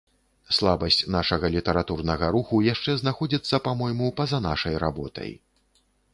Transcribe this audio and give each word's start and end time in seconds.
Слабасць 0.59 1.03
нашага 1.15 1.51
літаратурнага 1.55 2.31
руху 2.37 2.63
яшчэ 2.69 2.97
знаходзіцца, 3.03 3.55
па-мойму, 3.67 4.11
па-за 4.23 4.43
нашай 4.49 4.73
работай. 4.87 5.31